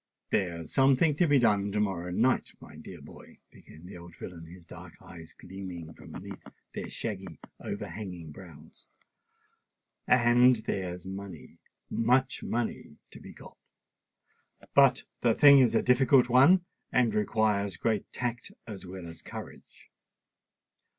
"There's 0.31 0.73
something 0.73 1.15
to 1.17 1.27
be 1.27 1.37
done 1.37 1.71
to 1.73 1.79
morrow 1.79 2.09
night, 2.09 2.53
my 2.59 2.75
dear 2.75 3.03
boy," 3.03 3.37
began 3.51 3.85
the 3.85 3.97
old 3.97 4.15
villain, 4.15 4.47
his 4.47 4.65
dark 4.65 4.93
eyes 4.99 5.33
gleaming 5.37 5.93
from 5.93 6.13
beneath 6.13 6.41
their 6.73 6.89
shaggy, 6.89 7.39
overhanging 7.59 8.31
brows; 8.31 8.89
"and 10.07 10.55
there's 10.65 11.05
money—much 11.05 12.41
money—to 12.41 13.19
be 13.19 13.31
got. 13.31 13.59
But 14.73 15.03
the 15.21 15.35
thing 15.35 15.59
is 15.59 15.75
a 15.75 15.83
difficult 15.83 16.29
one, 16.29 16.65
and 16.91 17.13
requires 17.13 17.77
great 17.77 18.11
tact 18.11 18.51
as 18.65 18.83
well 18.87 19.05
as 19.07 19.21
courage." 19.21 19.91